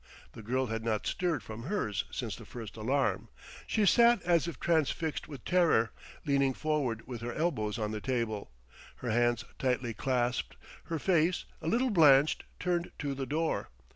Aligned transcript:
The 0.31 0.41
girl 0.41 0.65
had 0.65 0.83
not 0.83 1.05
stirred 1.05 1.43
from 1.43 1.61
hers 1.61 2.05
since 2.09 2.35
the 2.35 2.43
first 2.43 2.75
alarm; 2.75 3.27
she 3.67 3.85
sat 3.85 4.19
as 4.23 4.47
if 4.47 4.59
transfixed 4.59 5.27
with 5.27 5.45
terror, 5.45 5.91
leaning 6.25 6.55
forward 6.55 7.05
with 7.05 7.21
her 7.21 7.35
elbows 7.35 7.77
on 7.77 7.91
the 7.91 8.01
table, 8.01 8.49
her 8.95 9.11
hands 9.11 9.45
tightly 9.59 9.93
clasped, 9.93 10.57
her 10.85 10.97
face, 10.97 11.45
a 11.61 11.67
little 11.67 11.91
blanched, 11.91 12.45
turned 12.59 12.89
to 12.97 13.13
the 13.13 13.27
door. 13.27 13.69